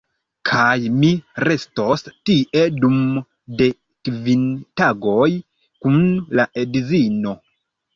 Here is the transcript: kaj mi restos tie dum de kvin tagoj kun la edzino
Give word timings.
kaj 0.51 0.71
mi 1.03 1.11
restos 1.47 2.07
tie 2.31 2.65
dum 2.79 2.97
de 3.63 3.71
kvin 4.09 4.51
tagoj 4.83 5.31
kun 5.41 6.05
la 6.39 6.53
edzino 6.69 7.41